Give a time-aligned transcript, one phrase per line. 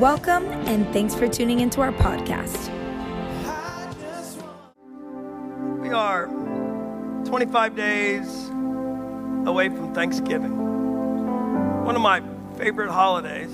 [0.00, 2.70] Welcome, and thanks for tuning into our podcast.
[5.78, 6.24] We are
[7.26, 8.48] 25 days
[9.44, 12.22] away from Thanksgiving, one of my
[12.56, 13.52] favorite holidays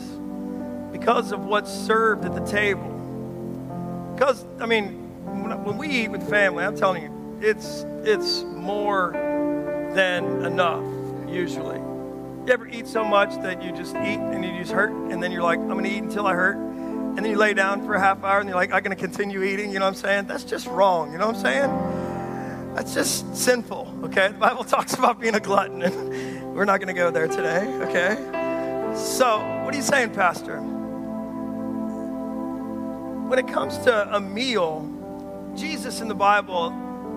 [0.92, 2.92] because of what's served at the table.
[4.14, 4.92] Because, I mean,
[5.64, 9.10] when, we eat with family, I'm telling you, it's, it's more
[9.96, 10.84] than enough,
[11.28, 11.80] usually.
[12.46, 15.32] You ever eat so much that you just eat and you just hurt, and then
[15.32, 17.98] you're like, I'm gonna eat until I hurt, and then you lay down for a
[17.98, 20.26] half hour and you're like, I'm gonna continue eating, you know what I'm saying?
[20.28, 22.74] That's just wrong, you know what I'm saying?
[22.76, 24.28] That's just sinful, okay?
[24.28, 28.14] The Bible talks about being a glutton, and we're not gonna go there today, okay?
[28.94, 30.60] So, what are you saying, Pastor?
[33.26, 34.88] When it comes to a meal,
[35.56, 36.70] Jesus in the Bible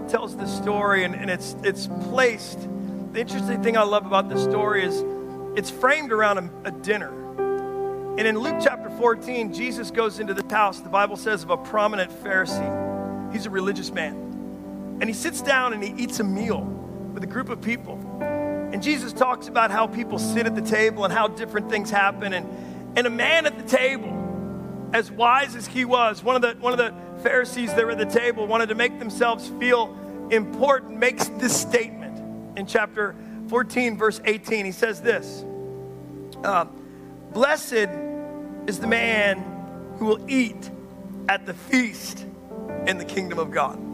[0.09, 2.67] tells this story, and, and it's, it's placed.
[3.13, 5.03] The interesting thing I love about this story is
[5.55, 7.09] it's framed around a, a dinner.
[8.17, 11.58] And in Luke chapter 14, Jesus goes into this house, the Bible says, of a
[11.58, 13.31] prominent Pharisee.
[13.31, 14.97] He's a religious man.
[15.00, 16.61] And he sits down and he eats a meal
[17.14, 17.97] with a group of people.
[18.22, 22.34] And Jesus talks about how people sit at the table and how different things happen.
[22.34, 26.56] And, and a man at the table, as wise as he was, one of the,
[26.59, 29.97] one of the Pharisees that were at the table wanted to make themselves feel
[30.30, 33.16] important, makes this statement in chapter
[33.50, 34.66] 14, verse 18.
[34.66, 35.44] He says this
[36.44, 36.66] uh,
[37.33, 37.89] Blessed
[38.67, 39.39] is the man
[39.97, 40.69] who will eat
[41.28, 42.25] at the feast
[42.86, 43.88] in the kingdom of God.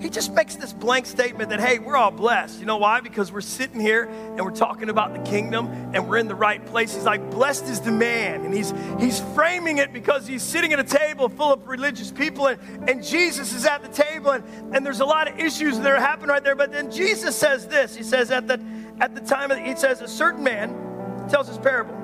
[0.00, 2.60] He just makes this blank statement that, hey, we're all blessed.
[2.60, 3.00] You know why?
[3.00, 6.64] Because we're sitting here and we're talking about the kingdom and we're in the right
[6.66, 6.94] place.
[6.94, 8.44] He's like, blessed is the man.
[8.44, 12.46] And he's, he's framing it because he's sitting at a table full of religious people
[12.46, 15.90] and, and Jesus is at the table and, and there's a lot of issues that
[15.90, 16.54] are happening right there.
[16.54, 17.96] But then Jesus says this.
[17.96, 18.60] He says, at the,
[19.00, 21.94] at the time, of, he says, a certain man, tells his parable,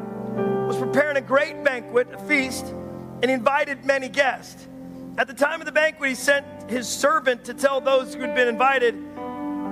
[0.67, 2.67] was preparing a great banquet, a feast,
[3.23, 4.67] and invited many guests.
[5.17, 8.35] At the time of the banquet, he sent his servant to tell those who had
[8.35, 8.95] been invited,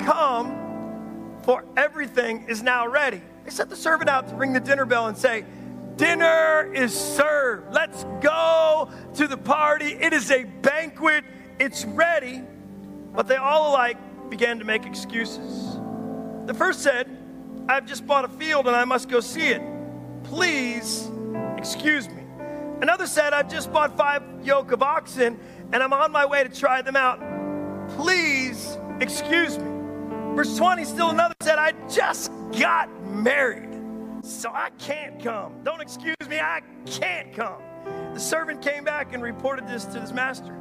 [0.05, 3.21] Come, for everything is now ready.
[3.45, 5.45] They sent the servant out to ring the dinner bell and say,
[5.97, 7.75] Dinner is served.
[7.75, 9.95] Let's go to the party.
[9.95, 11.25] It is a banquet.
[11.59, 12.43] It's ready.
[13.13, 13.99] But they all alike
[14.31, 15.77] began to make excuses.
[16.47, 17.19] The first said,
[17.69, 19.63] I've just bought a field and I must go see it.
[20.25, 21.11] Please
[21.57, 22.23] excuse me.
[22.83, 25.39] Another said, I've just bought five yoke of oxen
[25.73, 27.21] and I'm on my way to try them out.
[27.91, 29.71] Please excuse me.
[30.35, 33.71] Verse 20, still another said, I just got married,
[34.25, 35.63] so I can't come.
[35.63, 37.63] Don't excuse me, I can't come.
[38.15, 40.59] The servant came back and reported this to his master.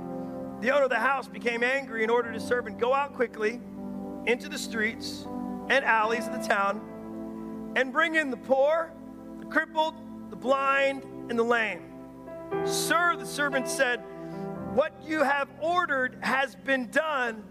[0.59, 3.59] The owner of the house became angry and ordered his servant, Go out quickly
[4.27, 5.25] into the streets
[5.69, 8.91] and alleys of the town and bring in the poor,
[9.39, 9.95] the crippled,
[10.29, 11.90] the blind, and the lame.
[12.65, 14.01] Sir, the servant said,
[14.73, 17.43] What you have ordered has been done,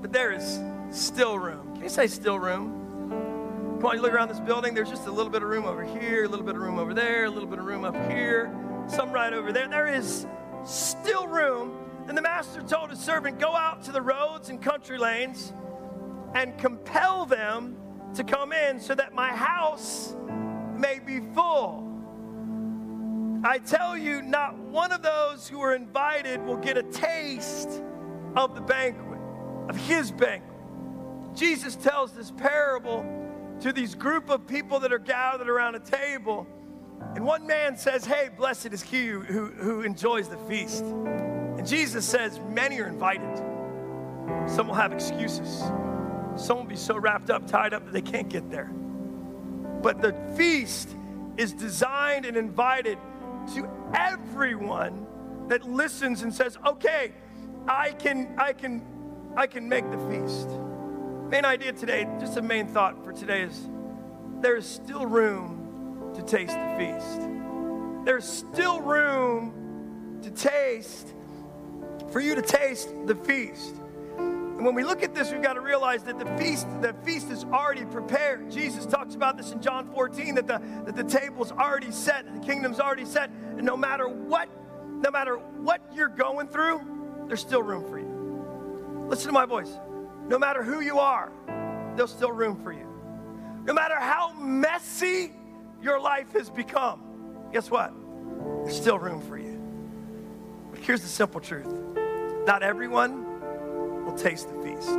[0.00, 0.60] but there is
[0.90, 1.74] still room.
[1.74, 2.74] Can you say still room?
[3.78, 5.84] Come on, you look around this building, there's just a little bit of room over
[5.84, 8.52] here, a little bit of room over there, a little bit of room up here,
[8.88, 9.68] some right over there.
[9.68, 10.26] There is
[10.64, 11.76] still room.
[12.08, 15.52] And the master told his servant, Go out to the roads and country lanes
[16.34, 17.76] and compel them
[18.14, 20.14] to come in so that my house
[20.74, 21.87] may be full.
[23.44, 27.82] I tell you, not one of those who are invited will get a taste
[28.36, 29.20] of the banquet,
[29.68, 30.58] of his banquet.
[31.34, 33.06] Jesus tells this parable
[33.60, 36.46] to these group of people that are gathered around a table.
[37.14, 40.82] And one man says, Hey, blessed is he who, who enjoys the feast.
[40.82, 43.36] And Jesus says, Many are invited.
[44.46, 45.60] Some will have excuses.
[46.36, 48.70] Some will be so wrapped up, tied up that they can't get there.
[49.82, 50.88] But the feast
[51.36, 52.98] is designed and invited
[53.54, 55.06] to everyone
[55.48, 57.12] that listens and says, okay,
[57.66, 58.82] I can, I can,
[59.36, 60.48] I can make the feast.
[61.30, 63.68] Main idea today, just a main thought for today is
[64.40, 67.28] there is still room to taste the feast.
[68.04, 71.14] There's still room to taste,
[72.10, 73.74] for you to taste the feast.
[74.58, 77.30] And when we look at this, we've got to realize that the feast, the feast
[77.30, 78.50] is already prepared.
[78.50, 82.44] Jesus talks about this in John 14, that the, that the table's already set, the
[82.44, 83.30] kingdom's already set.
[83.56, 84.48] And no matter what,
[84.84, 86.80] no matter what you're going through,
[87.28, 89.06] there's still room for you.
[89.06, 89.70] Listen to my voice.
[90.26, 91.30] No matter who you are,
[91.94, 92.88] there's still room for you.
[93.64, 95.30] No matter how messy
[95.80, 97.00] your life has become,
[97.52, 97.94] guess what?
[98.64, 99.56] There's still room for you.
[100.72, 101.72] But here's the simple truth
[102.44, 103.27] not everyone
[104.18, 104.98] taste the feast.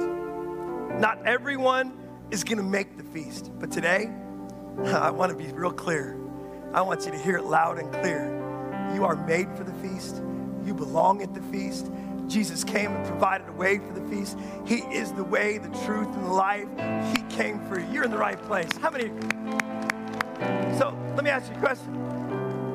[0.99, 1.97] Not everyone
[2.31, 3.51] is going to make the feast.
[3.59, 4.11] But today,
[4.85, 6.19] I want to be real clear
[6.71, 8.27] I want you to hear it loud and clear.
[8.93, 10.21] You are made for the feast.
[10.63, 11.91] You belong at the feast.
[12.27, 14.37] Jesus came and provided a way for the feast.
[14.67, 16.67] He is the way, the truth, and the life.
[17.15, 17.87] He came for you.
[17.91, 18.69] You're in the right place.
[18.77, 19.07] How many?
[20.77, 21.95] So let me ask you a question.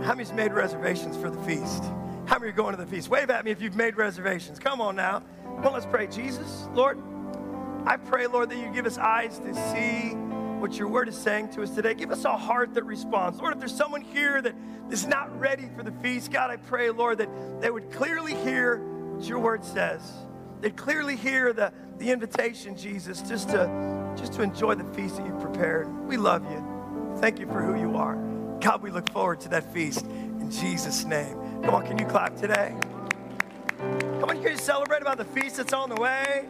[0.03, 1.85] How many's made reservations for the feast?
[2.27, 3.09] How many are going to the feast?
[3.09, 4.59] Wave at me if you've made reservations.
[4.59, 5.23] Come on now.
[5.63, 6.07] On, let's pray.
[6.07, 6.99] Jesus, Lord,
[7.87, 10.15] I pray, Lord, that you give us eyes to see
[10.59, 11.93] what your word is saying to us today.
[11.93, 13.39] Give us a heart that responds.
[13.39, 14.55] Lord, if there's someone here that
[14.91, 17.29] is not ready for the feast, God, I pray, Lord, that
[17.61, 20.01] they would clearly hear what your word says.
[20.63, 25.27] They'd clearly hear the, the invitation, Jesus, just to, just to enjoy the feast that
[25.27, 25.87] you've prepared.
[26.07, 27.15] We love you.
[27.19, 28.17] Thank you for who you are.
[28.61, 31.39] God, we look forward to that feast in Jesus' name.
[31.65, 32.75] Come on, can you clap today?
[33.79, 36.45] Come on, can you celebrate about the feast that's on the way.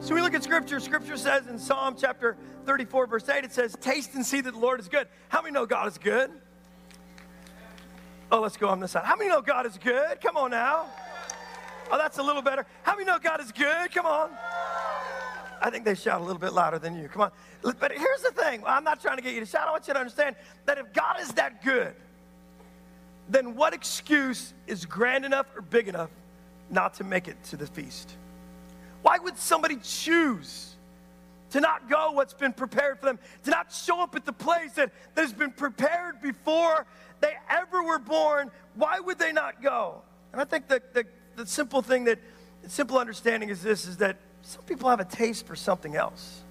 [0.00, 0.80] So we look at scripture.
[0.80, 4.58] Scripture says in Psalm chapter 34, verse 8, it says, Taste and see that the
[4.58, 5.08] Lord is good.
[5.28, 6.30] How many know God is good?
[8.32, 9.04] Oh, let's go on this side.
[9.04, 10.22] How many know God is good?
[10.22, 10.86] Come on now.
[11.92, 12.64] Oh, that's a little better.
[12.82, 13.92] How many know God is good?
[13.92, 14.30] Come on.
[15.60, 17.08] I think they shout a little bit louder than you.
[17.08, 17.30] Come on.
[17.78, 19.68] But here's the thing I'm not trying to get you to shout.
[19.68, 21.94] I want you to understand that if God is that good,
[23.28, 26.10] then what excuse is grand enough or big enough
[26.70, 28.16] not to make it to the feast?
[29.02, 30.74] Why would somebody choose
[31.50, 34.72] to not go what's been prepared for them, to not show up at the place
[34.72, 36.86] that, that has been prepared before
[37.20, 38.50] they ever were born?
[38.74, 40.02] Why would they not go?
[40.32, 41.04] And I think the, the,
[41.36, 42.18] the simple thing that,
[42.66, 46.42] simple understanding is this, is that some people have a taste for something else.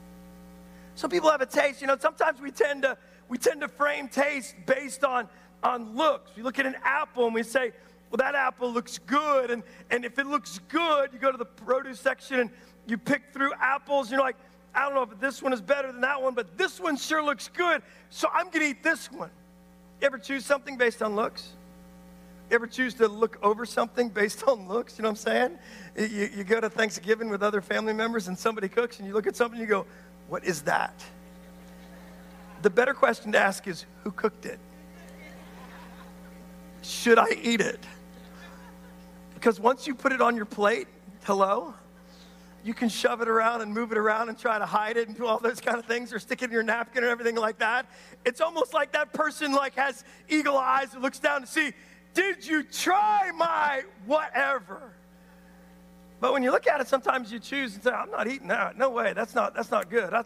[0.96, 2.98] Some people have a taste, you know, sometimes we tend to,
[3.28, 5.28] we tend to frame taste based on,
[5.63, 6.31] on looks.
[6.36, 7.71] We look at an apple and we say,
[8.12, 9.50] well, that apple looks good.
[9.50, 12.50] And, and if it looks good, you go to the produce section and
[12.86, 14.12] you pick through apples.
[14.12, 14.36] You're like,
[14.75, 17.24] I don't know if this one is better than that one, but this one sure
[17.24, 17.81] looks good.
[18.10, 19.30] So I'm going to eat this one.
[20.01, 21.54] You ever choose something based on looks?
[22.51, 24.98] Ever choose to look over something based on looks?
[24.98, 25.57] You know what I'm
[25.95, 26.12] saying?
[26.12, 29.25] You, you go to Thanksgiving with other family members and somebody cooks and you look
[29.25, 29.86] at something and you go,
[30.27, 31.04] What is that?
[32.62, 34.60] The better question to ask is, Who cooked it?
[36.84, 37.80] Should I eat it?
[39.34, 40.88] Because once you put it on your plate,
[41.24, 41.74] hello,
[42.64, 45.18] you can shove it around and move it around and try to hide it and
[45.18, 47.58] do all those kind of things or stick it in your napkin and everything like
[47.60, 47.86] that.
[48.26, 51.74] It's almost like that person like has eagle eyes and looks down to see,
[52.14, 54.94] did you try my whatever?
[56.24, 58.78] But when you look at it, sometimes you choose and say, I'm not eating that.
[58.78, 59.12] No way.
[59.12, 60.14] That's not, that's not good.
[60.14, 60.24] I,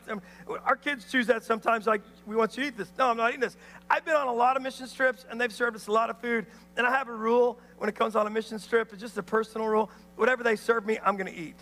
[0.64, 2.92] our kids choose that sometimes, like, we want you to eat this.
[3.00, 3.58] No, I'm not eating this.
[3.90, 6.20] I've been on a lot of mission trips, and they've served us a lot of
[6.20, 6.46] food.
[6.78, 8.94] And I have a rule when it comes on a mission trip.
[8.94, 9.90] It's just a personal rule.
[10.18, 11.58] Whatever they serve me, I'm going to eat.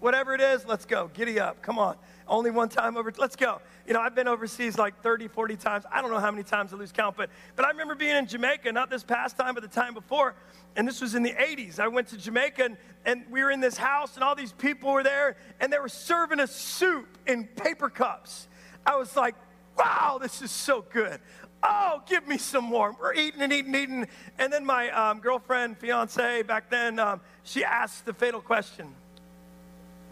[0.00, 1.10] Whatever it is, let's go.
[1.14, 1.62] Giddy up.
[1.62, 1.96] Come on.
[2.26, 3.12] Only one time over.
[3.18, 3.60] Let's go.
[3.86, 5.84] You know, I've been overseas like 30, 40 times.
[5.92, 8.26] I don't know how many times I lose count, but, but I remember being in
[8.26, 10.34] Jamaica, not this past time, but the time before.
[10.76, 11.78] And this was in the 80s.
[11.78, 14.92] I went to Jamaica and, and we were in this house, and all these people
[14.92, 18.48] were there, and they were serving us soup in paper cups.
[18.86, 19.34] I was like,
[19.76, 21.20] wow, this is so good.
[21.62, 22.94] Oh, give me some more.
[22.98, 24.08] We're eating and eating and eating.
[24.38, 28.94] And then my um, girlfriend, fiance back then, um, she asked the fatal question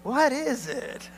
[0.03, 1.09] what is it?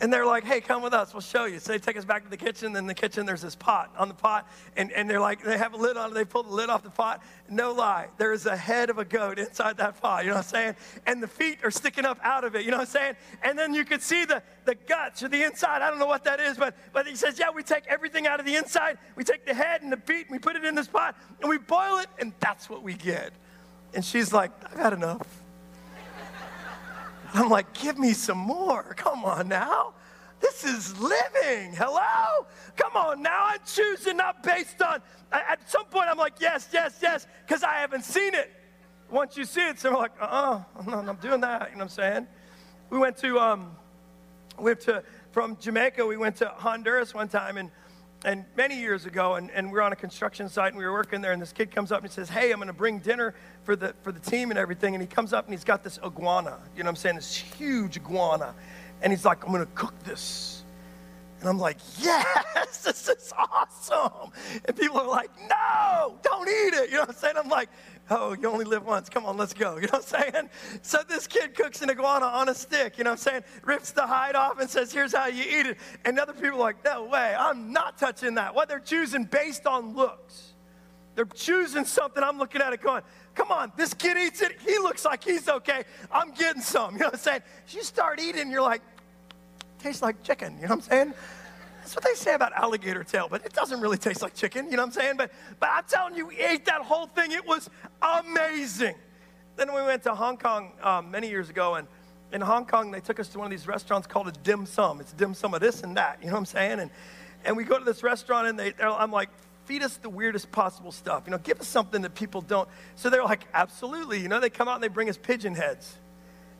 [0.00, 1.14] And they're like, hey, come with us.
[1.14, 1.60] We'll show you.
[1.60, 2.74] So they take us back to the kitchen.
[2.74, 4.50] In the kitchen, there's this pot on the pot.
[4.76, 6.14] And, and they're like, they have a lid on it.
[6.14, 7.22] They pull the lid off the pot.
[7.48, 8.08] No lie.
[8.18, 10.24] There is a head of a goat inside that pot.
[10.24, 10.76] You know what I'm saying?
[11.06, 12.64] And the feet are sticking up out of it.
[12.64, 13.16] You know what I'm saying?
[13.42, 15.80] And then you could see the, the guts or the inside.
[15.80, 16.56] I don't know what that is.
[16.56, 18.98] But, but he says, yeah, we take everything out of the inside.
[19.14, 21.16] We take the head and the feet and we put it in this pot.
[21.40, 22.08] And we boil it.
[22.18, 23.32] And that's what we get.
[23.94, 25.43] And she's like, I've had enough.
[27.34, 28.94] I'm like, give me some more.
[28.94, 29.94] Come on now.
[30.40, 31.74] This is living.
[31.74, 32.46] Hello?
[32.76, 33.46] Come on now.
[33.46, 35.00] I'm choosing not based on,
[35.32, 38.52] at some point, I'm like, yes, yes, yes, because I haven't seen it.
[39.10, 41.70] Once you see it, so I'm like, uh uh-uh, uh, I'm doing that.
[41.70, 42.26] You know what I'm saying?
[42.90, 43.76] We went to, um,
[44.58, 47.70] we went to, from Jamaica, we went to Honduras one time, and
[48.24, 50.92] and many years ago, and, and we are on a construction site and we were
[50.92, 52.98] working there, and this kid comes up and he says, Hey, I'm going to bring
[52.98, 54.94] dinner for the, for the team and everything.
[54.94, 57.16] And he comes up and he's got this iguana, you know what I'm saying?
[57.16, 58.54] This huge iguana.
[59.02, 60.62] And he's like, I'm going to cook this.
[61.40, 64.30] And I'm like, Yes, this is awesome.
[64.64, 66.90] And people are like, No, don't eat it.
[66.90, 67.36] You know what I'm saying?
[67.36, 67.68] I'm like,
[68.10, 69.08] oh, you only live once.
[69.08, 69.76] Come on, let's go.
[69.76, 70.48] You know what I'm saying?
[70.82, 73.44] So this kid cooks an iguana on a stick, you know what I'm saying?
[73.62, 75.78] Rips the hide off and says, here's how you eat it.
[76.04, 78.54] And other people are like, no way, I'm not touching that.
[78.54, 80.54] What they're choosing based on looks.
[81.14, 82.22] They're choosing something.
[82.22, 83.02] I'm looking at it going,
[83.34, 84.60] come on, this kid eats it.
[84.60, 85.84] He looks like he's okay.
[86.10, 86.94] I'm getting some.
[86.94, 87.42] You know what I'm saying?
[87.68, 88.82] You start eating, you're like,
[89.78, 90.54] tastes like chicken.
[90.56, 91.14] You know what I'm saying?
[91.78, 94.76] That's what they say about alligator tail, but it doesn't really taste like chicken, you
[94.78, 95.16] know what I'm saying?
[95.18, 97.32] But, but I'm telling you, we ate that whole thing.
[97.32, 97.68] It was
[98.00, 98.94] amazing.
[99.56, 101.86] Then we went to Hong Kong um, many years ago, and
[102.32, 104.98] in Hong Kong, they took us to one of these restaurants called a dim sum.
[104.98, 106.80] It's dim sum of this and that, you know what I'm saying?
[106.80, 106.90] And,
[107.44, 109.28] and we go to this restaurant, and they, I'm like,
[109.64, 111.24] feed us the weirdest possible stuff.
[111.26, 112.68] You know, give us something that people don't.
[112.96, 114.20] So they're like, absolutely.
[114.20, 115.96] You know, they come out and they bring us pigeon heads.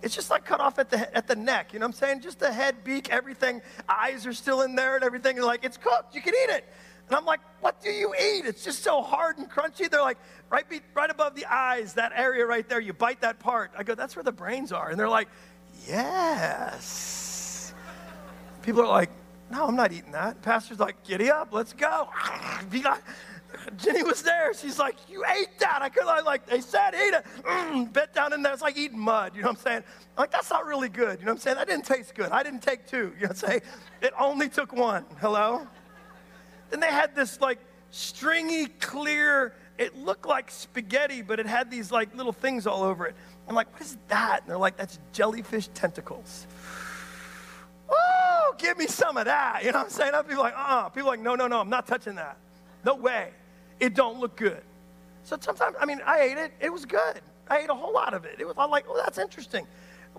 [0.03, 2.21] It's just like cut off at the, at the neck, you know what I'm saying?
[2.21, 3.63] Just the head, beak, everything.
[3.89, 5.39] Eyes are still in there and everything.
[5.39, 6.69] And like, it's cooked, you can eat it.
[7.09, 8.45] And I'm like, what do you eat?
[8.45, 9.91] It's just so hard and crunchy.
[9.91, 10.19] They're like,
[10.51, 13.73] right, be, right above the eyes, that area right there, you bite that part.
[13.79, 14.91] I go, that's where the brains are.
[14.91, 15.29] And they're like,
[15.89, 17.73] yes.
[18.63, 19.11] People are like,
[19.55, 20.43] no, I'm not eating that.
[20.43, 22.09] Pastor's like, giddy up, let's go.
[23.77, 24.53] Jenny was there.
[24.53, 25.79] She's like, You ate that.
[25.81, 27.25] I could like they said eat it.
[27.45, 28.53] Mm, bit down in there.
[28.53, 29.37] It's like eating mud.
[29.37, 29.85] You know what I'm saying?
[30.17, 31.21] I'm like, that's not really good.
[31.21, 31.57] You know what I'm saying?
[31.59, 32.31] That didn't taste good.
[32.31, 32.97] I didn't take two.
[32.97, 33.63] You know what I'm saying?
[34.03, 35.05] It only took one.
[35.21, 35.67] Hello?
[36.71, 41.93] Then they had this like stringy, clear, it looked like spaghetti, but it had these
[41.93, 43.15] like little things all over it.
[43.49, 44.41] I'm like, what is that?
[44.43, 46.49] And they're like, that's jellyfish tentacles.
[48.59, 49.65] Give me some of that.
[49.65, 50.15] You know what I'm saying?
[50.15, 50.89] I'd be like, uh-uh.
[50.91, 52.37] People like, no, no, no, I'm not touching that.
[52.85, 53.31] No way
[53.81, 54.63] it don't look good.
[55.25, 56.53] So sometimes, I mean, I ate it.
[56.61, 57.21] It was good.
[57.49, 58.37] I ate a whole lot of it.
[58.39, 59.67] It was I'm like, oh, that's interesting.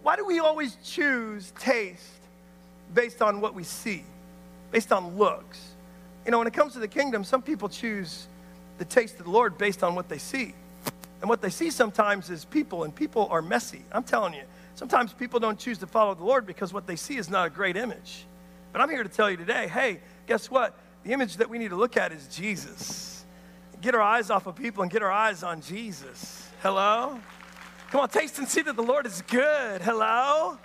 [0.02, 2.04] Why do we always choose taste
[2.94, 4.04] based on what we see,
[4.72, 5.60] based on looks?
[6.26, 8.28] You know, when it comes to the kingdom, some people choose
[8.78, 10.54] the taste of the Lord based on what they see.
[11.22, 13.84] And what they see sometimes is people, and people are messy.
[13.92, 14.44] I'm telling you,
[14.76, 17.50] sometimes people don't choose to follow the Lord because what they see is not a
[17.50, 18.26] great image.
[18.72, 20.78] But I'm here to tell you today hey, guess what?
[21.04, 23.16] The image that we need to look at is Jesus
[23.86, 26.50] get our eyes off of people and get our eyes on Jesus.
[26.62, 27.20] Hello?
[27.92, 29.82] Come on, taste and see that the Lord is good.
[29.82, 30.58] Hello?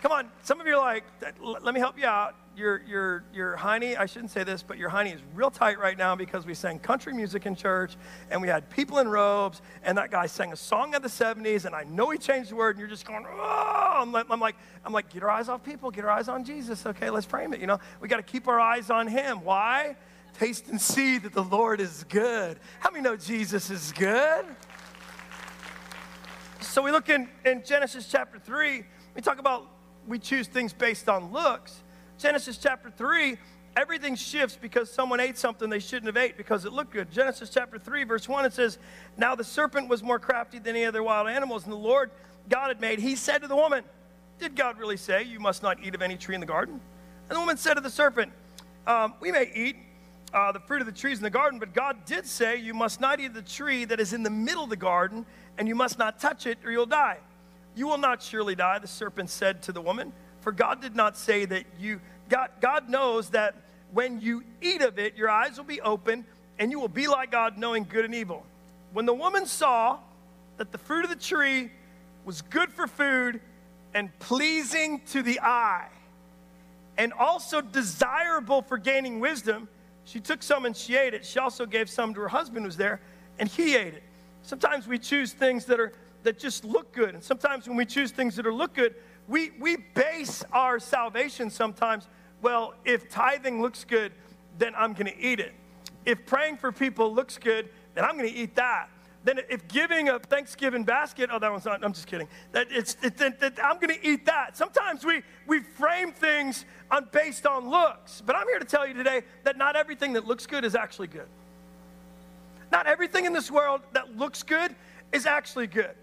[0.00, 1.04] Come on, some of you are like,
[1.42, 2.34] let me help you out.
[2.56, 5.98] Your, your, your hiney, I shouldn't say this, but your hiney is real tight right
[5.98, 7.96] now because we sang country music in church
[8.30, 11.64] and we had people in robes and that guy sang a song of the 70s
[11.64, 14.38] and I know he changed the word and you're just going, oh, I'm like, I'm
[14.38, 16.86] like, I'm like get our eyes off people, get our eyes on Jesus.
[16.86, 17.60] Okay, let's frame it.
[17.60, 19.42] You know, we got to keep our eyes on him.
[19.42, 19.96] Why?
[20.38, 22.58] Taste and see that the Lord is good.
[22.80, 24.44] How many know Jesus is good?
[26.60, 28.84] So we look in, in Genesis chapter 3,
[29.14, 29.68] we talk about
[30.06, 31.83] we choose things based on looks.
[32.18, 33.36] Genesis chapter 3,
[33.76, 37.10] everything shifts because someone ate something they shouldn't have ate because it looked good.
[37.10, 38.78] Genesis chapter 3, verse 1, it says,
[39.16, 42.10] Now the serpent was more crafty than any other wild animals, and the Lord
[42.48, 42.98] God had made.
[42.98, 43.84] He said to the woman,
[44.38, 46.80] Did God really say, You must not eat of any tree in the garden?
[47.28, 48.32] And the woman said to the serpent,
[48.86, 49.76] um, We may eat
[50.32, 53.00] uh, the fruit of the trees in the garden, but God did say, You must
[53.00, 55.26] not eat the tree that is in the middle of the garden,
[55.58, 57.18] and you must not touch it, or you'll die.
[57.74, 60.12] You will not surely die, the serpent said to the woman,
[60.44, 63.56] for God did not say that you, God, God knows that
[63.92, 66.24] when you eat of it, your eyes will be open,
[66.58, 68.44] and you will be like God, knowing good and evil.
[68.92, 69.98] When the woman saw
[70.58, 71.70] that the fruit of the tree
[72.26, 73.40] was good for food
[73.94, 75.88] and pleasing to the eye,
[76.98, 79.66] and also desirable for gaining wisdom,
[80.04, 81.24] she took some and she ate it.
[81.24, 83.00] She also gave some to her husband who was there,
[83.38, 84.02] and he ate it.
[84.42, 85.92] Sometimes we choose things that are
[86.24, 87.14] that just look good.
[87.14, 88.94] And sometimes when we choose things that are look good,
[89.28, 92.08] we, we base our salvation sometimes,
[92.42, 94.12] well, if tithing looks good,
[94.58, 95.52] then I'm gonna eat it.
[96.04, 98.88] If praying for people looks good, then I'm gonna eat that
[99.24, 102.28] then if giving a Thanksgiving basket, oh, that one's not, I'm just kidding.
[102.52, 104.56] That it's, it, that, that I'm going to eat that.
[104.56, 108.22] Sometimes we, we frame things on, based on looks.
[108.24, 111.06] But I'm here to tell you today that not everything that looks good is actually
[111.06, 111.26] good.
[112.70, 114.74] Not everything in this world that looks good
[115.10, 115.94] is actually good.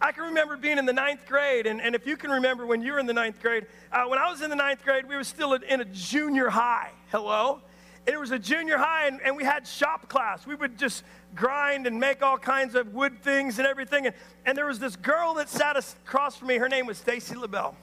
[0.00, 2.82] I can remember being in the ninth grade, and, and if you can remember when
[2.82, 5.16] you were in the ninth grade, uh, when I was in the ninth grade, we
[5.16, 6.90] were still in a junior high.
[7.10, 7.60] Hello?
[8.08, 10.46] it was a junior high, and, and we had shop class.
[10.46, 14.06] We would just grind and make all kinds of wood things and everything.
[14.06, 14.14] And,
[14.46, 16.56] and there was this girl that sat across from me.
[16.56, 17.76] Her name was Stacy LaBelle.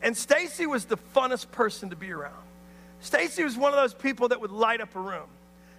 [0.00, 2.42] And Stacy was the funnest person to be around.
[3.00, 5.28] Stacy was one of those people that would light up a room.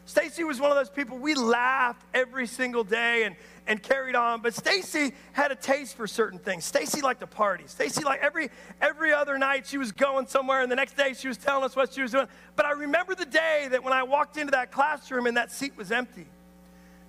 [0.05, 3.35] Stacy was one of those people we laughed every single day and,
[3.67, 4.41] and carried on.
[4.41, 6.65] But Stacy had a taste for certain things.
[6.65, 7.63] Stacy liked to party.
[7.67, 8.49] Stacy, like every
[8.81, 11.75] every other night, she was going somewhere, and the next day she was telling us
[11.75, 12.27] what she was doing.
[12.55, 15.77] But I remember the day that when I walked into that classroom and that seat
[15.77, 16.25] was empty.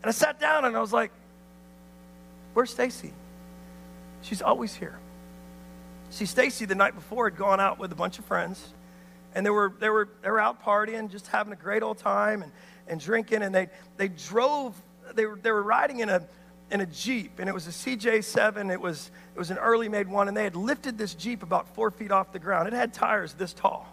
[0.02, 1.10] And I sat down and I was like,
[2.54, 3.12] Where's Stacy?
[4.22, 4.98] She's always here.
[6.10, 8.72] See, Stacy the night before had gone out with a bunch of friends,
[9.34, 12.42] and they were they were they were out partying, just having a great old time
[12.42, 12.52] and,
[12.86, 14.80] and drinking, and they they drove,
[15.14, 16.24] they were they were riding in a
[16.70, 18.72] in a Jeep, and it was a CJ7.
[18.72, 21.68] It was, it was an early made one, and they had lifted this Jeep about
[21.74, 22.66] four feet off the ground.
[22.68, 23.88] It had tires this tall.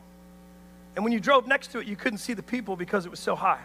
[0.96, 3.20] And when you drove next to it, you couldn't see the people because it was
[3.20, 3.62] so high.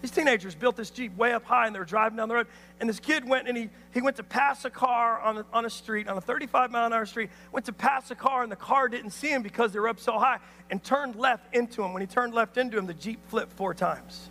[0.00, 2.48] These teenagers built this Jeep way up high and they were driving down the road.
[2.80, 5.64] And this kid went and he, he went to pass a car on a, on
[5.64, 8.50] a street, on a 35 mile an hour street, went to pass a car and
[8.50, 10.38] the car didn't see him because they were up so high
[10.70, 11.92] and turned left into him.
[11.92, 14.28] When he turned left into him, the Jeep flipped four times.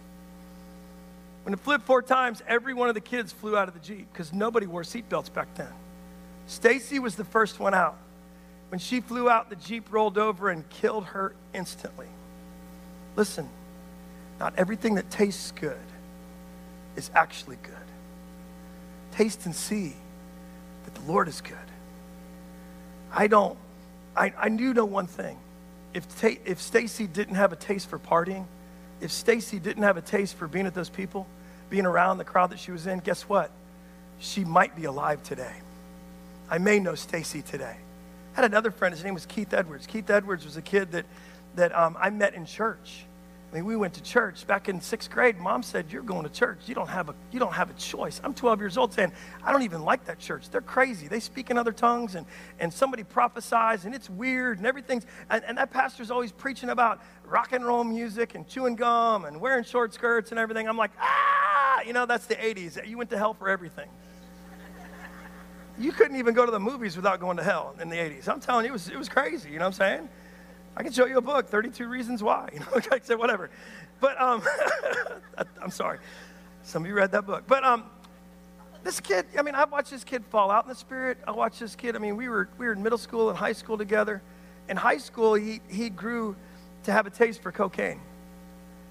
[1.43, 4.07] When it flipped four times, every one of the kids flew out of the Jeep
[4.11, 5.71] because nobody wore seatbelts back then.
[6.47, 7.97] Stacy was the first one out.
[8.69, 12.07] When she flew out, the Jeep rolled over and killed her instantly.
[13.15, 13.49] Listen,
[14.39, 15.77] not everything that tastes good
[16.95, 17.73] is actually good.
[19.13, 19.93] Taste and see
[20.85, 21.57] that the Lord is good.
[23.13, 23.57] I don't,
[24.15, 25.37] I, I do know one thing.
[25.93, 28.45] If, ta- if Stacy didn't have a taste for partying,
[29.01, 31.27] if Stacy didn't have a taste for being at those people,
[31.69, 33.51] being around the crowd that she was in, guess what?
[34.19, 35.55] She might be alive today.
[36.49, 37.75] I may know Stacy today.
[38.33, 39.87] I had another friend, his name was Keith Edwards.
[39.87, 41.05] Keith Edwards was a kid that,
[41.55, 43.05] that um, I met in church.
[43.51, 45.37] I mean, we went to church back in sixth grade.
[45.37, 46.59] Mom said, "You're going to church.
[46.67, 49.11] You don't have a you don't have a choice." I'm 12 years old, saying,
[49.43, 50.49] "I don't even like that church.
[50.49, 51.09] They're crazy.
[51.09, 52.25] They speak in other tongues, and
[52.59, 57.01] and somebody prophesies, and it's weird, and everything's." And, and that pastor's always preaching about
[57.25, 60.67] rock and roll music and chewing gum and wearing short skirts and everything.
[60.67, 62.87] I'm like, ah, you know, that's the 80s.
[62.87, 63.89] You went to hell for everything.
[65.79, 68.27] You couldn't even go to the movies without going to hell in the 80s.
[68.27, 69.49] I'm telling you, it was, it was crazy.
[69.49, 70.09] You know what I'm saying?
[70.75, 72.49] I can show you a book, 32 Reasons Why.
[72.53, 73.49] You know, I said, whatever.
[73.99, 74.41] But um,
[75.61, 75.99] I'm sorry.
[76.63, 77.43] Some of you read that book.
[77.47, 77.83] But um,
[78.83, 81.17] this kid, I mean, I watched this kid fall out in the spirit.
[81.27, 81.95] I watched this kid.
[81.95, 84.21] I mean, we were we were in middle school and high school together.
[84.69, 86.35] In high school, he he grew
[86.83, 87.99] to have a taste for cocaine.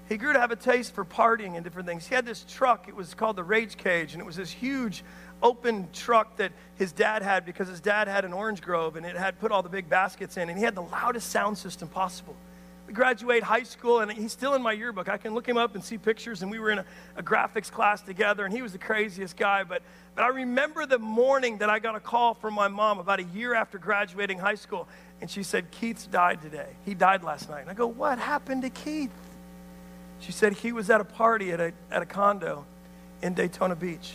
[0.07, 2.05] He grew to have a taste for partying and different things.
[2.05, 2.87] He had this truck.
[2.87, 5.03] It was called the Rage Cage, and it was this huge
[5.41, 9.15] open truck that his dad had because his dad had an orange grove and it
[9.15, 12.35] had put all the big baskets in, and he had the loudest sound system possible.
[12.87, 15.07] We graduate high school, and he's still in my yearbook.
[15.07, 17.71] I can look him up and see pictures, and we were in a, a graphics
[17.71, 19.63] class together, and he was the craziest guy.
[19.63, 19.81] But,
[20.15, 23.23] but I remember the morning that I got a call from my mom about a
[23.23, 24.87] year after graduating high school,
[25.21, 26.67] and she said, Keith's died today.
[26.83, 27.61] He died last night.
[27.61, 29.11] And I go, What happened to Keith?
[30.19, 32.65] She said he was at a party at a, at a condo
[33.21, 34.13] in Daytona Beach.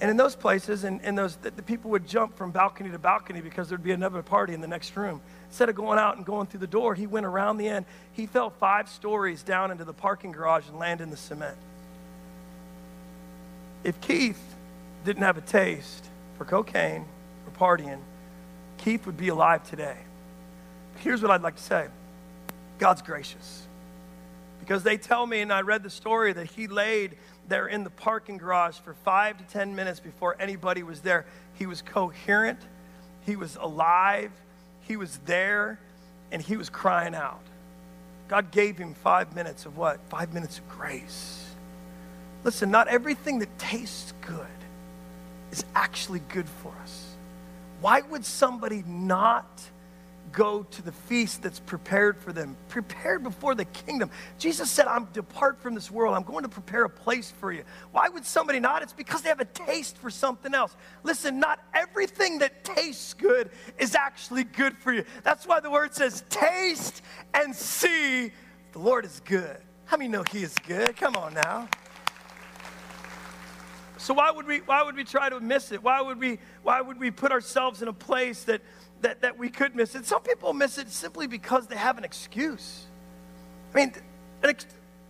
[0.00, 2.98] And in those places, and, and those, the, the, people would jump from balcony to
[2.98, 5.20] balcony because there'd be another party in the next room.
[5.48, 7.86] Instead of going out and going through the door, he went around the end.
[8.12, 11.56] He fell five stories down into the parking garage and landed in the cement.
[13.84, 14.42] If Keith
[15.04, 17.04] didn't have a taste for cocaine
[17.46, 18.00] or partying,
[18.78, 19.96] Keith would be alive today.
[20.96, 21.86] Here's what I'd like to say
[22.78, 23.62] God's gracious.
[24.60, 27.16] Because they tell me, and I read the story, that he laid
[27.48, 31.26] there in the parking garage for five to 10 minutes before anybody was there.
[31.54, 32.58] He was coherent,
[33.26, 34.30] he was alive,
[34.82, 35.78] he was there,
[36.32, 37.42] and he was crying out.
[38.28, 40.00] God gave him five minutes of what?
[40.08, 41.54] Five minutes of grace.
[42.42, 44.46] Listen, not everything that tastes good
[45.50, 47.14] is actually good for us.
[47.80, 49.62] Why would somebody not?
[50.32, 54.10] Go to the feast that's prepared for them, prepared before the kingdom.
[54.38, 56.14] Jesus said, I'm depart from this world.
[56.14, 57.64] I'm going to prepare a place for you.
[57.92, 58.82] Why would somebody not?
[58.82, 60.76] It's because they have a taste for something else.
[61.02, 65.04] Listen, not everything that tastes good is actually good for you.
[65.22, 68.32] That's why the word says, taste and see
[68.72, 69.58] the Lord is good.
[69.84, 70.96] How many know he is good?
[70.96, 71.68] Come on now.
[74.04, 75.82] So why would we why would we try to miss it?
[75.82, 78.60] Why would we why would we put ourselves in a place that
[79.04, 80.06] that, that we could miss it.
[80.06, 82.86] Some people miss it simply because they have an excuse.
[83.72, 83.92] I mean,
[84.42, 84.66] ex-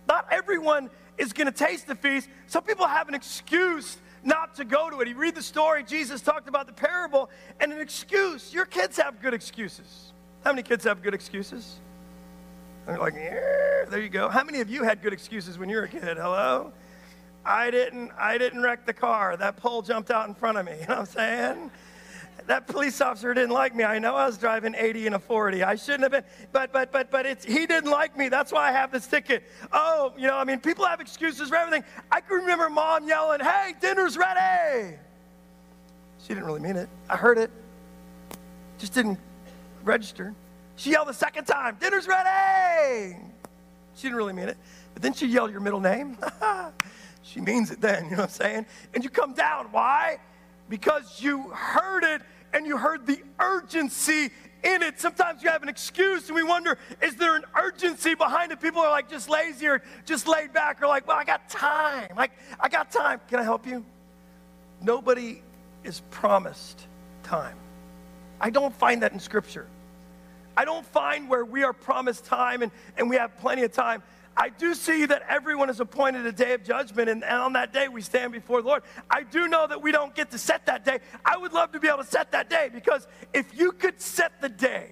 [0.07, 2.29] not everyone is going to taste the feast.
[2.47, 5.07] Some people have an excuse not to go to it.
[5.07, 7.29] You read the story, Jesus talked about the parable,
[7.61, 8.53] and an excuse.
[8.53, 10.11] Your kids have good excuses.
[10.43, 11.79] How many kids have good excuses?
[12.85, 14.27] They're like, yeah, there you go.
[14.27, 16.17] How many of you had good excuses when you were a kid?
[16.17, 16.73] Hello?
[17.45, 19.37] I didn't, I didn't wreck the car.
[19.37, 20.73] That pole jumped out in front of me.
[20.81, 21.71] You know what I'm saying?
[22.47, 23.83] That police officer didn't like me.
[23.83, 25.63] I know I was driving 80 and a 40.
[25.63, 28.29] I shouldn't have been, but but but but it's he didn't like me.
[28.29, 29.43] That's why I have this ticket.
[29.71, 31.83] Oh, you know, I mean, people have excuses for everything.
[32.11, 34.97] I can remember mom yelling, "Hey, dinner's ready."
[36.21, 36.89] She didn't really mean it.
[37.09, 37.51] I heard it.
[38.77, 39.19] Just didn't
[39.83, 40.33] register.
[40.75, 43.17] She yelled the second time, "Dinner's ready."
[43.95, 44.57] She didn't really mean it.
[44.93, 46.17] But then she yelled your middle name.
[47.21, 48.65] she means it then, you know what I'm saying?
[48.93, 49.67] And you come down.
[49.71, 50.19] Why?
[50.69, 52.21] Because you heard it
[52.55, 54.31] and you heard the urgency
[54.63, 54.99] in it.
[54.99, 58.61] Sometimes you have an excuse and we wonder, is there an urgency behind it?
[58.61, 62.07] People are like just lazy or just laid back or like, well, I got time.
[62.15, 63.19] Like, I got time.
[63.27, 63.85] Can I help you?
[64.81, 65.41] Nobody
[65.83, 66.87] is promised
[67.23, 67.57] time.
[68.39, 69.67] I don't find that in Scripture.
[70.55, 74.01] I don't find where we are promised time and, and we have plenty of time.
[74.37, 77.71] I do see that everyone is appointed a day of judgment, and, and, on that
[77.71, 78.83] day we stand before the Lord.
[79.09, 80.99] I do know that we don't get to set that day.
[81.23, 84.41] I would love to be able to set that day because if you could set
[84.41, 84.91] the day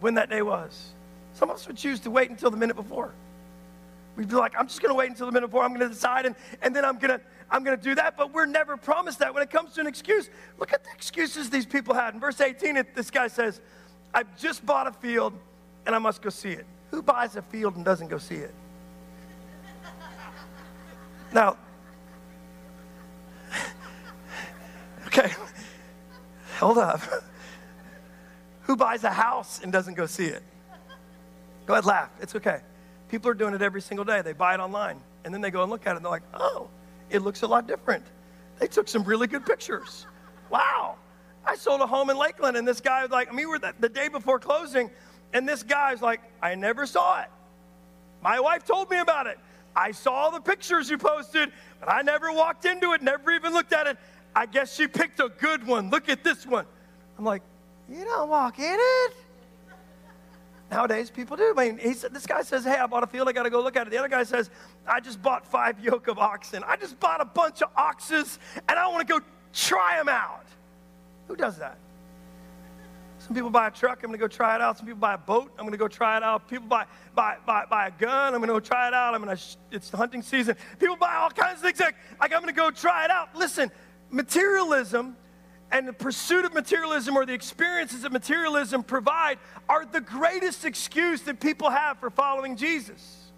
[0.00, 0.92] when that day was,
[1.34, 3.12] some of us would choose to wait until the minute before.
[4.16, 5.62] We'd be like, I'm just going to wait until the minute before.
[5.62, 8.16] I'm going to decide, and, and then I'm going to I'm going to do that.
[8.16, 10.30] But we're never promised that when it comes to an excuse.
[10.58, 12.14] Look at the excuses these people had.
[12.14, 13.60] In verse 18, it, this guy says,
[14.14, 15.34] I've just bought a field
[15.84, 16.66] and I must go see it.
[16.92, 18.54] Who buys a field and doesn't go see it?
[21.32, 21.56] Now,
[25.06, 25.32] okay,
[26.58, 27.00] hold up.
[28.62, 30.42] Who buys a house and doesn't go see it?
[31.66, 32.10] Go ahead, laugh.
[32.20, 32.60] It's okay.
[33.08, 34.20] People are doing it every single day.
[34.22, 36.22] They buy it online and then they go and look at it and they're like,
[36.34, 36.68] oh,
[37.10, 38.04] it looks a lot different.
[38.58, 40.06] They took some really good pictures.
[40.50, 40.96] Wow.
[41.44, 43.58] I sold a home in Lakeland, and this guy was like, I mean, we were
[43.58, 44.90] the, the day before closing,
[45.32, 47.28] and this guy's like, I never saw it.
[48.22, 49.38] My wife told me about it.
[49.74, 53.72] I saw the pictures you posted, but I never walked into it, never even looked
[53.72, 53.96] at it.
[54.34, 55.90] I guess she picked a good one.
[55.90, 56.66] Look at this one.
[57.18, 57.42] I'm like,
[57.90, 59.12] you don't walk in it.
[60.70, 61.52] Nowadays, people do.
[61.54, 63.50] I mean, he said, this guy says, Hey, I bought a field, I got to
[63.50, 63.90] go look at it.
[63.90, 64.48] The other guy says,
[64.86, 66.64] I just bought five yoke of oxen.
[66.66, 69.20] I just bought a bunch of oxes, and I want to go
[69.52, 70.46] try them out.
[71.28, 71.76] Who does that?
[73.32, 74.76] Some people buy a truck, I'm going to go try it out.
[74.76, 76.46] Some people buy a boat, I'm going to go try it out.
[76.48, 79.14] People buy, buy, buy, buy a gun, I'm going to go try it out.
[79.14, 80.54] I'm going to, it's hunting season.
[80.78, 83.34] People buy all kinds of things like, like I'm going to go try it out.
[83.34, 83.70] Listen,
[84.10, 85.16] materialism
[85.70, 91.22] and the pursuit of materialism or the experiences that materialism provide are the greatest excuse
[91.22, 93.30] that people have for following Jesus.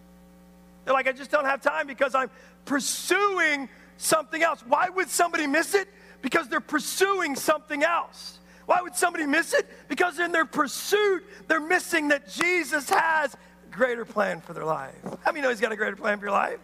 [0.85, 2.30] They're like, I just don't have time because I'm
[2.64, 4.61] pursuing something else.
[4.66, 5.87] Why would somebody miss it?
[6.20, 8.40] Because they're pursuing something else.
[8.66, 9.68] Why would somebody miss it?
[9.88, 14.94] Because in their pursuit, they're missing that Jesus has a greater plan for their life.
[15.22, 16.59] How many know he's got a greater plan for your life?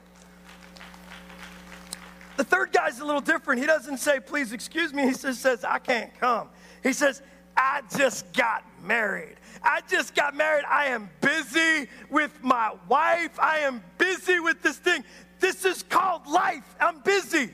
[2.36, 3.60] The third guy's a little different.
[3.60, 5.02] He doesn't say, please excuse me.
[5.02, 6.48] He just says, I can't come.
[6.82, 7.20] He says,
[7.54, 9.36] I just got married.
[9.62, 10.64] I just got married.
[10.66, 13.38] I am busy with my wife.
[13.38, 15.04] I am busy with this thing.
[15.38, 16.64] This is called life.
[16.80, 17.40] I'm busy.
[17.40, 17.48] You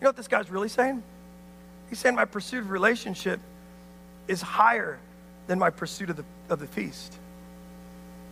[0.00, 1.02] know what this guy's really saying?
[1.92, 3.38] He's saying my pursuit of relationship
[4.26, 4.98] is higher
[5.46, 7.18] than my pursuit of the, of the feast.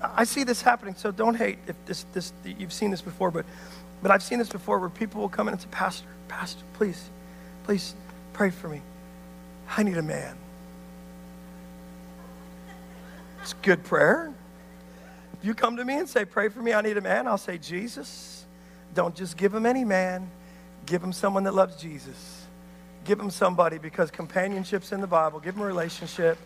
[0.01, 3.45] I see this happening, so don't hate if this, this, you've seen this before, but
[4.01, 7.11] but I've seen this before where people will come in and say, Pastor, Pastor, please,
[7.65, 7.95] please
[8.33, 8.81] pray for me.
[9.77, 10.39] I need a man.
[13.43, 14.33] It's good prayer.
[15.39, 17.37] If you come to me and say, Pray for me, I need a man, I'll
[17.37, 18.47] say, Jesus,
[18.95, 20.31] don't just give him any man,
[20.87, 22.40] give him someone that loves Jesus.
[23.05, 25.41] Give them somebody because companionship's in the Bible.
[25.41, 26.39] Give them a relationship.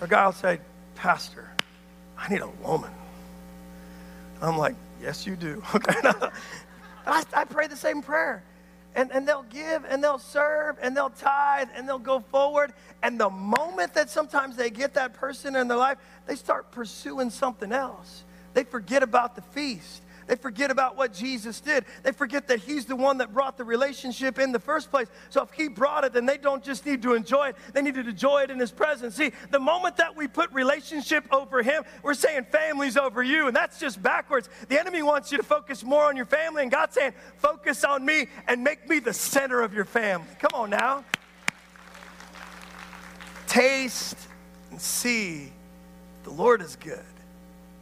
[0.00, 0.60] Or God will say,
[0.94, 1.50] Pastor,
[2.18, 2.90] I need a woman.
[4.42, 5.62] I'm like, Yes, you do.
[5.74, 5.94] Okay.
[7.06, 8.42] I, I pray the same prayer.
[8.94, 12.72] And, and they'll give and they'll serve and they'll tithe and they'll go forward.
[13.02, 17.30] And the moment that sometimes they get that person in their life, they start pursuing
[17.30, 18.24] something else.
[18.52, 20.02] They forget about the feast.
[20.30, 21.84] They forget about what Jesus did.
[22.04, 25.08] They forget that He's the one that brought the relationship in the first place.
[25.28, 27.94] So if He brought it, then they don't just need to enjoy it, they need
[27.94, 29.16] to enjoy it in His presence.
[29.16, 33.56] See, the moment that we put relationship over Him, we're saying family's over you, and
[33.56, 34.48] that's just backwards.
[34.68, 38.06] The enemy wants you to focus more on your family, and God's saying, focus on
[38.06, 40.28] me and make me the center of your family.
[40.38, 41.04] Come on now.
[43.48, 44.28] Taste
[44.70, 45.50] and see
[46.22, 47.19] the Lord is good.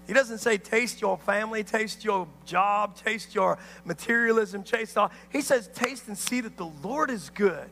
[0.08, 5.12] He doesn't say taste your family, taste your job, taste your materialism, taste all.
[5.28, 7.68] He says taste and see that the Lord is good.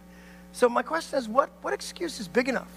[0.52, 2.70] So my question is what, what excuse is big enough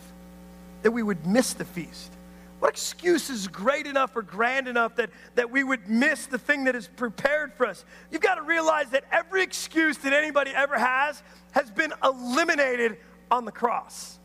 [0.82, 2.14] that we would miss the feast?
[2.60, 6.64] What excuse is great enough or grand enough that, that we would miss the thing
[6.64, 7.84] that is prepared for us?
[8.12, 12.98] You've got to realize that every excuse that anybody ever has has been eliminated
[13.30, 14.19] on the cross.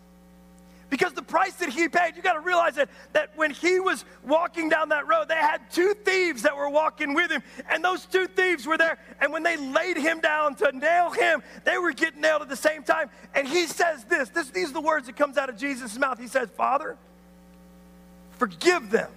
[0.91, 4.05] Because the price that he paid, you got to realize that, that when he was
[4.25, 7.43] walking down that road, they had two thieves that were walking with him.
[7.71, 8.99] And those two thieves were there.
[9.21, 12.57] And when they laid him down to nail him, they were getting nailed at the
[12.57, 13.11] same time.
[13.35, 16.19] And he says this, this these are the words that comes out of Jesus' mouth.
[16.19, 16.97] He says, Father,
[18.39, 19.11] forgive them.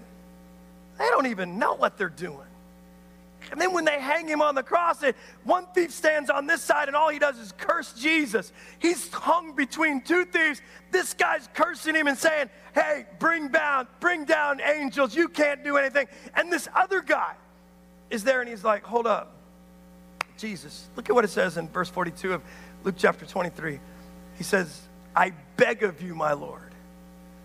[0.98, 2.47] They don't even know what they're doing.
[3.52, 5.04] And then when they hang him on the cross,
[5.44, 8.52] one thief stands on this side and all he does is curse Jesus.
[8.80, 10.62] He's hung between two thieves.
[10.92, 15.16] This guy's cursing him and saying, Hey, bring down, bring down angels.
[15.16, 16.08] You can't do anything.
[16.36, 17.34] And this other guy
[18.10, 19.34] is there and he's like, Hold up.
[20.38, 22.42] Jesus, look at what it says in verse 42 of
[22.84, 23.80] Luke chapter 23.
[24.38, 24.82] He says,
[25.16, 26.72] I beg of you, my Lord.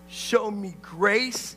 [0.07, 1.55] show me grace,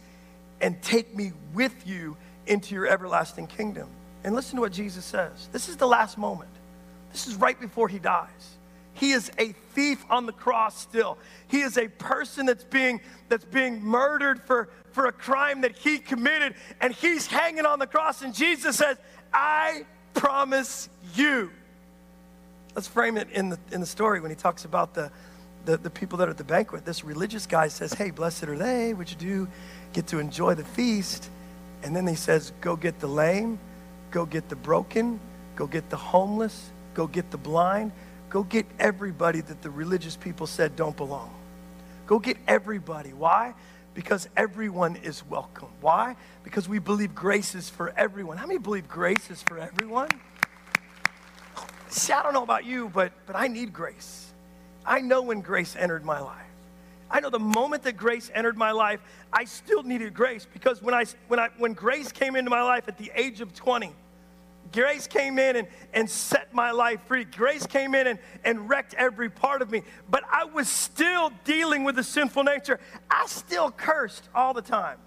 [0.62, 3.88] and take me with you into your everlasting kingdom.
[4.26, 5.48] And listen to what Jesus says.
[5.52, 6.50] This is the last moment.
[7.12, 8.56] This is right before he dies.
[8.92, 11.16] He is a thief on the cross still.
[11.46, 15.98] He is a person that's being, that's being murdered for, for a crime that he
[15.98, 18.22] committed, and he's hanging on the cross.
[18.22, 18.98] And Jesus says,
[19.32, 21.52] I promise you.
[22.74, 25.10] Let's frame it in the, in the story when he talks about the,
[25.66, 26.84] the, the people that are at the banquet.
[26.84, 29.46] This religious guy says, Hey, blessed are they, which do
[29.92, 31.30] get to enjoy the feast.
[31.84, 33.58] And then he says, Go get the lame,
[34.16, 35.20] go get the broken,
[35.56, 37.92] go get the homeless, go get the blind
[38.28, 41.32] Go get everybody that the religious people said don't belong.
[42.06, 43.12] Go get everybody.
[43.12, 43.54] Why?
[43.94, 45.68] Because everyone is welcome.
[45.80, 46.16] Why?
[46.44, 48.36] Because we believe grace is for everyone.
[48.36, 50.08] How many believe grace is for everyone?
[51.88, 54.26] See, I don't know about you, but, but I need grace.
[54.84, 56.42] I know when grace entered my life.
[57.08, 59.00] I know the moment that grace entered my life,
[59.32, 62.88] I still needed grace because when, I, when, I, when grace came into my life
[62.88, 63.92] at the age of 20,
[64.72, 67.24] Grace came in and, and set my life free.
[67.24, 69.82] Grace came in and, and wrecked every part of me.
[70.10, 72.80] But I was still dealing with a sinful nature.
[73.10, 74.98] I still cursed all the time.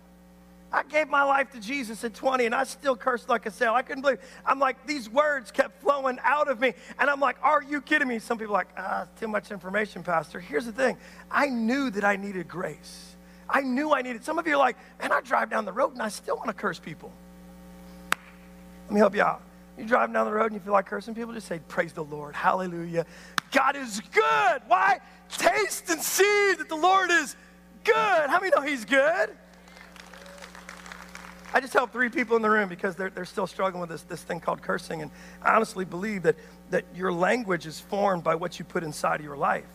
[0.72, 3.74] I gave my life to Jesus at 20 and I still cursed like a sail.
[3.74, 4.20] I couldn't believe.
[4.46, 6.74] I'm like, these words kept flowing out of me.
[7.00, 8.20] And I'm like, are you kidding me?
[8.20, 10.40] Some people are like, ah, too much information, Pastor.
[10.40, 10.98] Here's the thing
[11.32, 13.16] I knew that I needed grace.
[13.50, 14.24] I knew I needed.
[14.24, 16.50] Some of you are like, man, I drive down the road and I still want
[16.50, 17.12] to curse people.
[18.86, 19.42] Let me help you out.
[19.80, 22.04] You're driving down the road and you feel like cursing people, just say, Praise the
[22.04, 22.36] Lord.
[22.36, 23.06] Hallelujah.
[23.52, 24.62] God is good.
[24.68, 25.00] Why?
[25.30, 27.38] Taste and see that the Lord is
[27.86, 27.96] good.
[27.96, 29.30] How many know He's good?
[31.54, 34.04] I just helped three people in the room because they're, they're still struggling with this,
[34.04, 35.02] this thing called cursing.
[35.02, 35.12] And
[35.42, 36.36] I honestly believe that,
[36.72, 39.66] that your language is formed by what you put inside of your life.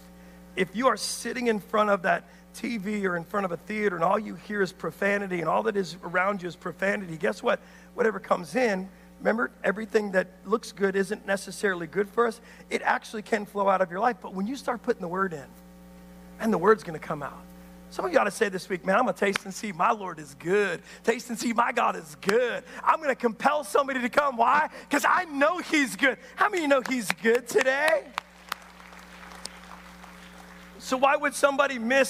[0.54, 3.96] If you are sitting in front of that TV or in front of a theater
[3.96, 7.42] and all you hear is profanity and all that is around you is profanity, guess
[7.42, 7.60] what?
[7.94, 8.88] Whatever comes in,
[9.20, 12.40] Remember, everything that looks good isn't necessarily good for us.
[12.68, 14.16] It actually can flow out of your life.
[14.20, 15.46] But when you start putting the word in,
[16.40, 17.42] and the word's going to come out.
[17.90, 19.70] Some of you ought to say this week, man, I'm going to taste and see
[19.70, 20.82] my Lord is good.
[21.04, 22.64] Taste and see my God is good.
[22.82, 24.36] I'm going to compel somebody to come.
[24.36, 24.68] Why?
[24.88, 26.18] Because I know He's good.
[26.34, 28.02] How many know He's good today?
[30.80, 32.02] So, why would somebody miss